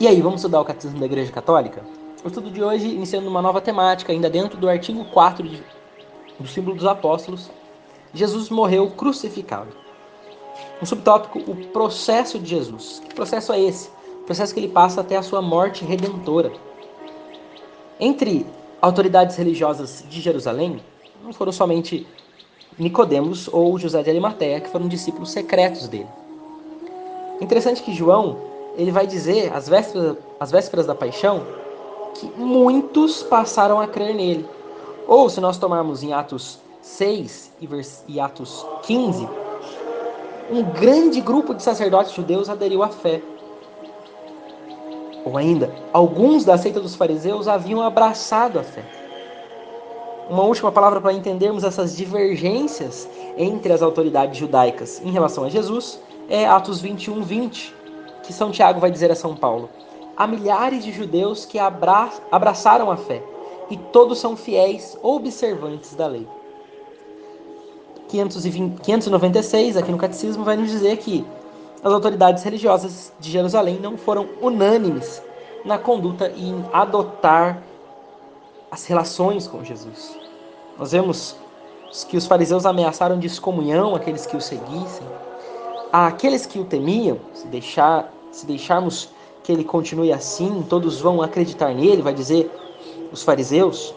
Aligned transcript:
E 0.00 0.06
aí, 0.06 0.20
vamos 0.20 0.36
estudar 0.36 0.60
o 0.60 0.64
Catecismo 0.64 1.00
da 1.00 1.06
Igreja 1.06 1.32
Católica? 1.32 1.82
O 2.24 2.28
estudo 2.28 2.52
de 2.52 2.62
hoje 2.62 2.86
iniciando 2.86 3.28
uma 3.28 3.42
nova 3.42 3.60
temática, 3.60 4.12
ainda 4.12 4.30
dentro 4.30 4.56
do 4.56 4.68
artigo 4.68 5.04
4 5.06 5.48
de, 5.48 5.60
do 6.38 6.46
símbolo 6.46 6.76
dos 6.76 6.86
apóstolos. 6.86 7.50
Jesus 8.14 8.48
morreu 8.48 8.88
crucificado. 8.92 9.70
Um 10.80 10.86
subtópico, 10.86 11.40
o 11.50 11.66
processo 11.72 12.38
de 12.38 12.48
Jesus. 12.48 13.02
Que 13.08 13.12
processo 13.12 13.52
é 13.52 13.60
esse? 13.60 13.88
O 14.20 14.24
processo 14.24 14.54
que 14.54 14.60
ele 14.60 14.68
passa 14.68 15.00
até 15.00 15.16
a 15.16 15.22
sua 15.22 15.42
morte 15.42 15.84
redentora. 15.84 16.52
Entre 17.98 18.46
autoridades 18.80 19.34
religiosas 19.34 20.04
de 20.08 20.20
Jerusalém, 20.20 20.80
não 21.24 21.32
foram 21.32 21.50
somente 21.50 22.06
Nicodemos 22.78 23.48
ou 23.52 23.76
José 23.76 24.00
de 24.00 24.10
Arimateia, 24.10 24.60
que 24.60 24.70
foram 24.70 24.86
discípulos 24.86 25.32
secretos 25.32 25.88
dele. 25.88 26.06
Interessante 27.40 27.82
que 27.82 27.92
João 27.92 28.46
ele 28.78 28.92
vai 28.92 29.06
dizer, 29.08 29.52
às 29.52 29.68
vésperas, 29.68 30.16
às 30.38 30.52
vésperas 30.52 30.86
da 30.86 30.94
paixão, 30.94 31.42
que 32.14 32.30
muitos 32.36 33.24
passaram 33.24 33.80
a 33.80 33.88
crer 33.88 34.14
nele. 34.14 34.48
Ou, 35.08 35.28
se 35.28 35.40
nós 35.40 35.58
tomarmos 35.58 36.04
em 36.04 36.12
Atos 36.12 36.60
6 36.80 37.52
e, 37.60 37.66
vers, 37.66 38.04
e 38.06 38.20
Atos 38.20 38.64
15, 38.84 39.28
um 40.48 40.62
grande 40.62 41.20
grupo 41.20 41.54
de 41.54 41.62
sacerdotes 41.62 42.12
judeus 42.12 42.48
aderiu 42.48 42.84
à 42.84 42.88
fé. 42.88 43.20
Ou 45.24 45.36
ainda, 45.36 45.74
alguns 45.92 46.44
da 46.44 46.56
seita 46.56 46.78
dos 46.78 46.94
fariseus 46.94 47.48
haviam 47.48 47.82
abraçado 47.82 48.60
a 48.60 48.62
fé. 48.62 48.84
Uma 50.30 50.44
última 50.44 50.70
palavra 50.70 51.00
para 51.00 51.12
entendermos 51.12 51.64
essas 51.64 51.96
divergências 51.96 53.08
entre 53.36 53.72
as 53.72 53.82
autoridades 53.82 54.38
judaicas 54.38 55.02
em 55.04 55.10
relação 55.10 55.44
a 55.44 55.48
Jesus 55.48 56.00
é 56.28 56.46
Atos 56.46 56.80
21, 56.80 57.22
20, 57.22 57.74
que 58.28 58.32
São 58.34 58.50
Tiago 58.50 58.78
vai 58.78 58.90
dizer 58.90 59.10
a 59.10 59.14
São 59.14 59.34
Paulo: 59.34 59.70
há 60.14 60.26
milhares 60.26 60.84
de 60.84 60.92
judeus 60.92 61.46
que 61.46 61.58
abra 61.58 62.10
abraçaram 62.30 62.90
a 62.90 62.96
fé 62.96 63.22
e 63.70 63.76
todos 63.76 64.18
são 64.18 64.36
fiéis 64.36 64.96
observantes 65.02 65.94
da 65.94 66.06
lei. 66.06 66.28
520, 68.08 68.80
596, 68.80 69.76
aqui 69.78 69.90
no 69.90 69.98
Catecismo, 69.98 70.44
vai 70.44 70.56
nos 70.56 70.70
dizer 70.70 70.98
que 70.98 71.26
as 71.82 71.92
autoridades 71.92 72.42
religiosas 72.42 73.12
de 73.18 73.30
Jerusalém 73.30 73.78
não 73.80 73.96
foram 73.96 74.28
unânimes 74.42 75.22
na 75.64 75.78
conduta 75.78 76.30
e 76.36 76.50
em 76.50 76.64
adotar 76.72 77.62
as 78.70 78.84
relações 78.86 79.48
com 79.48 79.64
Jesus. 79.64 80.18
Nós 80.78 80.92
vemos 80.92 81.36
que 82.08 82.16
os 82.16 82.26
fariseus 82.26 82.66
ameaçaram 82.66 83.18
de 83.18 83.26
excomunhão 83.26 83.94
aqueles 83.94 84.26
que 84.26 84.36
o 84.36 84.40
seguissem. 84.40 85.06
Aqueles 85.90 86.44
que 86.44 86.58
o 86.58 86.64
temiam, 86.64 87.18
se 87.32 87.46
deixar 87.46 88.12
se 88.38 88.46
deixarmos 88.46 89.10
que 89.42 89.52
ele 89.52 89.64
continue 89.64 90.12
assim, 90.12 90.64
todos 90.68 91.00
vão 91.00 91.22
acreditar 91.22 91.74
nele, 91.74 92.02
vai 92.02 92.14
dizer 92.14 92.50
os 93.12 93.22
fariseus. 93.22 93.94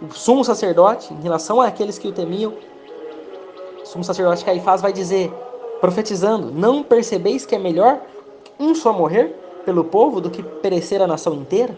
O 0.00 0.12
sumo 0.12 0.44
sacerdote, 0.44 1.12
em 1.14 1.20
relação 1.20 1.60
àqueles 1.60 1.98
que 1.98 2.08
o 2.08 2.12
temiam, 2.12 2.52
o 3.82 3.86
sumo 3.86 4.02
sacerdote 4.02 4.44
Caifás 4.44 4.82
vai 4.82 4.92
dizer, 4.92 5.32
profetizando: 5.80 6.50
Não 6.50 6.82
percebeis 6.82 7.46
que 7.46 7.54
é 7.54 7.58
melhor 7.58 8.00
um 8.58 8.74
só 8.74 8.92
morrer 8.92 9.36
pelo 9.64 9.84
povo 9.84 10.20
do 10.20 10.30
que 10.30 10.42
perecer 10.42 11.00
a 11.00 11.06
nação 11.06 11.34
inteira? 11.34 11.76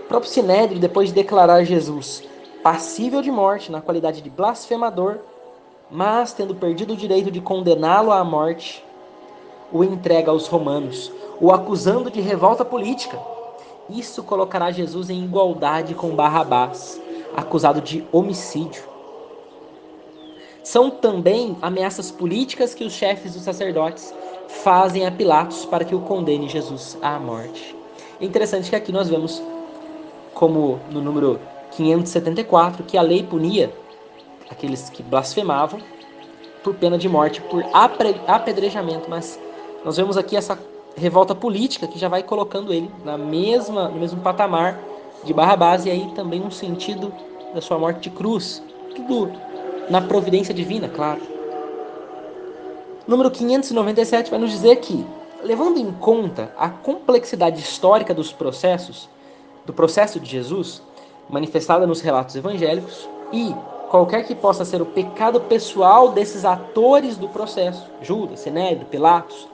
O 0.00 0.08
próprio 0.08 0.30
Sinédrio, 0.30 0.80
depois 0.80 1.08
de 1.08 1.14
declarar 1.14 1.64
Jesus 1.64 2.22
passível 2.62 3.22
de 3.22 3.30
morte 3.30 3.70
na 3.70 3.80
qualidade 3.80 4.20
de 4.20 4.28
blasfemador, 4.28 5.18
mas 5.88 6.32
tendo 6.32 6.52
perdido 6.52 6.94
o 6.94 6.96
direito 6.96 7.30
de 7.30 7.40
condená-lo 7.40 8.10
à 8.10 8.24
morte, 8.24 8.84
o 9.72 9.82
entrega 9.82 10.30
aos 10.30 10.46
romanos, 10.46 11.12
o 11.40 11.52
acusando 11.52 12.10
de 12.10 12.20
revolta 12.20 12.64
política. 12.64 13.18
Isso 13.88 14.22
colocará 14.22 14.70
Jesus 14.70 15.10
em 15.10 15.24
igualdade 15.24 15.94
com 15.94 16.14
Barrabás, 16.14 17.00
acusado 17.36 17.80
de 17.80 18.04
homicídio. 18.10 18.82
São 20.62 20.90
também 20.90 21.56
ameaças 21.62 22.10
políticas 22.10 22.74
que 22.74 22.84
os 22.84 22.92
chefes 22.92 23.34
dos 23.34 23.42
sacerdotes 23.42 24.12
fazem 24.48 25.06
a 25.06 25.12
Pilatos 25.12 25.64
para 25.64 25.84
que 25.84 25.94
o 25.94 26.00
condene 26.00 26.48
Jesus 26.48 26.98
à 27.00 27.18
morte. 27.18 27.76
É 28.20 28.24
interessante 28.24 28.70
que 28.70 28.76
aqui 28.76 28.90
nós 28.90 29.08
vemos, 29.08 29.42
como 30.34 30.80
no 30.90 31.00
número 31.00 31.38
574, 31.72 32.82
que 32.82 32.96
a 32.96 33.02
lei 33.02 33.22
punia 33.22 33.72
aqueles 34.50 34.88
que 34.90 35.02
blasfemavam 35.02 35.80
por 36.62 36.74
pena 36.74 36.98
de 36.98 37.08
morte, 37.08 37.40
por 37.42 37.64
apedrejamento, 38.26 39.08
mas 39.08 39.38
nós 39.86 39.96
vemos 39.96 40.16
aqui 40.16 40.36
essa 40.36 40.58
revolta 40.96 41.32
política 41.32 41.86
que 41.86 41.96
já 41.96 42.08
vai 42.08 42.20
colocando 42.20 42.72
ele 42.72 42.90
na 43.04 43.16
mesma, 43.16 43.88
no 43.88 44.00
mesmo 44.00 44.20
patamar 44.20 44.80
de 45.22 45.32
Barrabás 45.32 45.86
e 45.86 45.90
aí 45.90 46.10
também 46.12 46.42
um 46.42 46.50
sentido 46.50 47.14
da 47.54 47.60
sua 47.60 47.78
morte 47.78 48.00
de 48.00 48.10
cruz. 48.10 48.60
Tudo 48.96 49.30
na 49.88 50.00
providência 50.00 50.52
divina, 50.52 50.88
claro. 50.88 51.20
Número 53.06 53.30
597 53.30 54.28
vai 54.28 54.40
nos 54.40 54.50
dizer 54.50 54.74
que, 54.80 55.06
levando 55.44 55.78
em 55.78 55.92
conta 55.92 56.50
a 56.58 56.68
complexidade 56.68 57.60
histórica 57.60 58.12
dos 58.12 58.32
processos, 58.32 59.08
do 59.64 59.72
processo 59.72 60.18
de 60.18 60.28
Jesus, 60.28 60.82
manifestada 61.30 61.86
nos 61.86 62.00
relatos 62.00 62.34
evangélicos, 62.34 63.08
e 63.32 63.54
qualquer 63.88 64.24
que 64.24 64.34
possa 64.34 64.64
ser 64.64 64.82
o 64.82 64.86
pecado 64.86 65.42
pessoal 65.42 66.10
desses 66.10 66.44
atores 66.44 67.16
do 67.16 67.28
processo, 67.28 67.88
Judas, 68.02 68.40
Sinédrio, 68.40 68.88
Pilatos, 68.88 69.46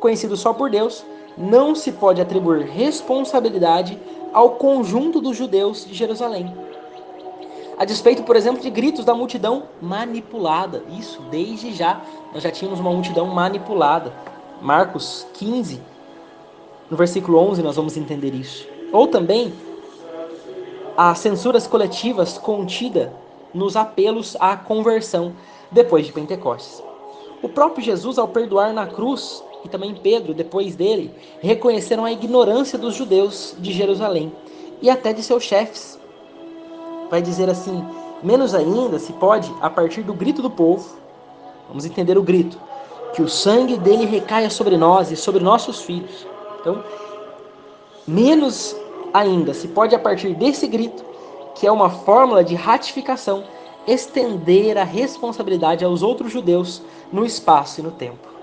conhecido 0.00 0.36
só 0.36 0.52
por 0.52 0.70
Deus, 0.70 1.04
não 1.36 1.74
se 1.74 1.92
pode 1.92 2.20
atribuir 2.20 2.66
responsabilidade 2.66 3.98
ao 4.32 4.50
conjunto 4.50 5.20
dos 5.20 5.36
judeus 5.36 5.86
de 5.86 5.94
Jerusalém. 5.94 6.52
A 7.78 7.84
despeito, 7.84 8.24
por 8.24 8.34
exemplo, 8.34 8.60
de 8.60 8.70
gritos 8.70 9.04
da 9.04 9.14
multidão 9.14 9.64
manipulada. 9.80 10.82
Isso, 10.98 11.22
desde 11.30 11.72
já, 11.72 12.00
nós 12.34 12.42
já 12.42 12.50
tínhamos 12.50 12.80
uma 12.80 12.90
multidão 12.90 13.26
manipulada. 13.26 14.12
Marcos 14.60 15.24
15, 15.34 15.80
no 16.90 16.96
versículo 16.96 17.38
11, 17.38 17.62
nós 17.62 17.76
vamos 17.76 17.96
entender 17.96 18.34
isso. 18.34 18.66
Ou 18.92 19.06
também 19.06 19.52
as 20.96 21.20
censuras 21.20 21.68
coletivas 21.68 22.36
contida 22.36 23.12
nos 23.54 23.76
apelos 23.76 24.36
à 24.40 24.56
conversão 24.56 25.32
depois 25.70 26.04
de 26.04 26.12
Pentecostes. 26.12 26.82
O 27.40 27.48
próprio 27.48 27.84
Jesus, 27.84 28.18
ao 28.18 28.26
perdoar 28.26 28.72
na 28.72 28.88
cruz, 28.88 29.44
e 29.64 29.68
também 29.68 29.94
Pedro, 29.94 30.34
depois 30.34 30.76
dele, 30.76 31.12
reconheceram 31.40 32.04
a 32.04 32.12
ignorância 32.12 32.78
dos 32.78 32.94
judeus 32.94 33.54
de 33.58 33.72
Jerusalém 33.72 34.32
e 34.80 34.88
até 34.88 35.12
de 35.12 35.22
seus 35.22 35.42
chefes. 35.42 35.98
Vai 37.10 37.20
dizer 37.20 37.48
assim: 37.50 37.84
menos 38.22 38.54
ainda 38.54 38.98
se 38.98 39.12
pode, 39.14 39.52
a 39.60 39.68
partir 39.68 40.02
do 40.02 40.14
grito 40.14 40.42
do 40.42 40.50
povo, 40.50 40.96
vamos 41.68 41.84
entender 41.84 42.16
o 42.16 42.22
grito, 42.22 42.58
que 43.14 43.22
o 43.22 43.28
sangue 43.28 43.76
dele 43.76 44.04
recaia 44.04 44.50
sobre 44.50 44.76
nós 44.76 45.10
e 45.10 45.16
sobre 45.16 45.42
nossos 45.42 45.82
filhos. 45.82 46.26
Então, 46.60 46.82
menos 48.06 48.76
ainda 49.12 49.54
se 49.54 49.68
pode, 49.68 49.94
a 49.94 49.98
partir 49.98 50.34
desse 50.34 50.66
grito, 50.66 51.04
que 51.54 51.66
é 51.66 51.72
uma 51.72 51.90
fórmula 51.90 52.44
de 52.44 52.54
ratificação, 52.54 53.44
estender 53.86 54.76
a 54.76 54.84
responsabilidade 54.84 55.84
aos 55.84 56.02
outros 56.02 56.30
judeus 56.30 56.82
no 57.12 57.24
espaço 57.24 57.80
e 57.80 57.82
no 57.82 57.90
tempo. 57.90 58.37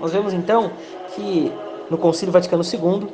Nós 0.00 0.12
vemos 0.12 0.32
então 0.32 0.70
que 1.14 1.52
no 1.90 1.98
Concílio 1.98 2.32
Vaticano 2.32 2.62
II 2.62 3.08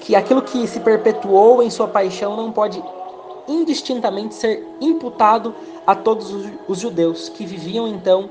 que 0.00 0.16
aquilo 0.16 0.42
que 0.42 0.66
se 0.66 0.80
perpetuou 0.80 1.62
em 1.62 1.70
sua 1.70 1.86
paixão 1.86 2.36
não 2.36 2.50
pode 2.50 2.82
indistintamente 3.48 4.34
ser 4.34 4.66
imputado 4.80 5.54
a 5.86 5.94
todos 5.94 6.32
os 6.68 6.78
judeus 6.78 7.28
que 7.28 7.44
viviam 7.44 7.86
então, 7.86 8.28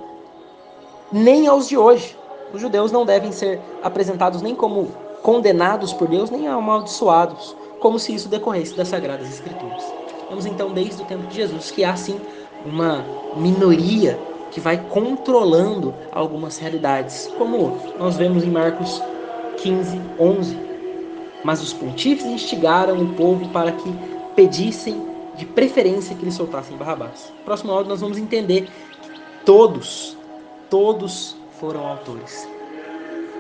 nem 1.12 1.48
aos 1.48 1.68
de 1.68 1.78
hoje. 1.78 2.18
Os 2.54 2.60
judeus 2.60 2.92
não 2.92 3.06
devem 3.06 3.32
ser 3.32 3.62
apresentados 3.82 4.42
nem 4.42 4.54
como 4.54 4.92
condenados 5.22 5.94
por 5.94 6.08
Deus, 6.08 6.30
nem 6.30 6.48
amaldiçoados, 6.48 7.56
como 7.80 7.98
se 7.98 8.14
isso 8.14 8.28
decorresse 8.28 8.76
das 8.76 8.90
Sagradas 8.90 9.30
Escrituras. 9.30 9.84
Vemos 10.28 10.46
então 10.46 10.72
desde 10.72 11.02
o 11.02 11.06
tempo 11.06 11.28
de 11.28 11.36
Jesus 11.36 11.72
que 11.72 11.84
há 11.84 11.96
sim 11.96 12.20
uma 12.66 13.06
minoria 13.36 14.20
que 14.52 14.60
vai 14.60 14.78
controlando 14.78 15.94
algumas 16.12 16.58
realidades, 16.58 17.28
como 17.38 17.80
nós 17.98 18.18
vemos 18.18 18.44
em 18.44 18.50
Marcos 18.50 19.02
15, 19.58 20.00
11. 20.20 20.58
Mas 21.44 21.62
os 21.62 21.74
pontífices 21.74 22.32
instigaram 22.32 23.02
o 23.02 23.14
povo 23.14 23.48
para 23.50 23.72
que 23.72 23.96
pedissem 24.36 25.02
de 25.36 25.46
preferência 25.46 26.16
que 26.16 26.24
eles 26.24 26.36
soltassem 26.36 26.78
Barrabás. 26.78 27.34
Próximo 27.46 27.72
áudio 27.72 27.90
nós 27.90 28.02
vamos 28.02 28.18
entender 28.18 28.68
que 29.02 29.22
todos, 29.46 30.18
todos 30.70 31.36
foram 31.60 31.88
autores. 31.88 32.48